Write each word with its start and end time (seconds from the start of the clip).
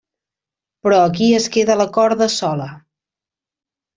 Però 0.85 1.01
aquí 1.09 1.27
es 1.41 1.45
queda 1.57 1.75
la 1.83 1.87
corda 1.99 2.29
sola. 2.39 2.67